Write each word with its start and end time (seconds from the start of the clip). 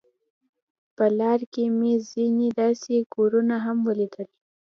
په 0.95 1.05
لار 1.19 1.39
کې 1.53 1.63
مې 1.77 1.93
ځینې 2.11 2.47
داسې 2.61 2.95
کورونه 3.13 3.55
هم 3.65 3.77
ولیدل. 3.87 4.27